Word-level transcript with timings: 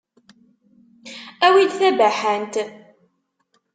Awi-d 1.45 1.71
tabaḥant. 1.79 2.53